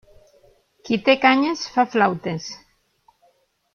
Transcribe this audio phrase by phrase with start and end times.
[0.87, 2.49] Qui té canyes fa flautes.